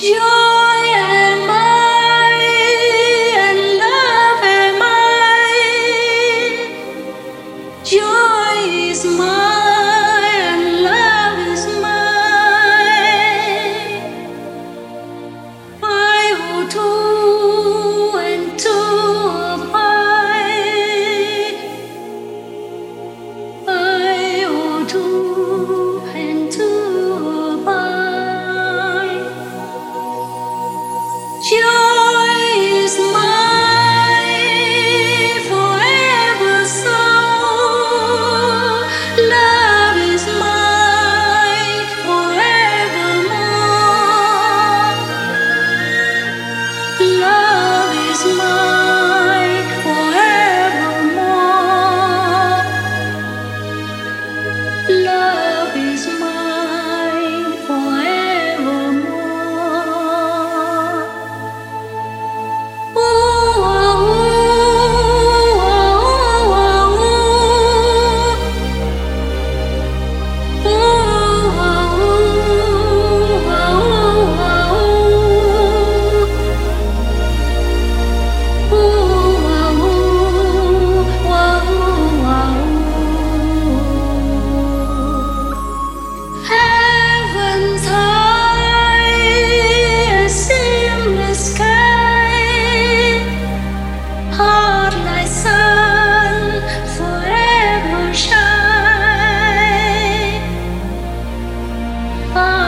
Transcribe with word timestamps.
有 0.00 0.49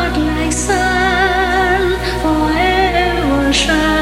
heart 0.03 0.19
like 0.19 0.53
sun 0.53 1.97
forever 2.23 3.53
shine. 3.53 4.02